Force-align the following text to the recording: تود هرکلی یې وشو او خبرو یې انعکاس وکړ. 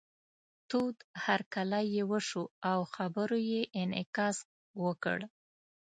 تود 0.69 0.97
هرکلی 1.25 1.83
یې 1.95 2.03
وشو 2.11 2.43
او 2.71 2.79
خبرو 2.95 3.37
یې 3.51 3.61
انعکاس 3.81 4.37
وکړ. 4.83 5.17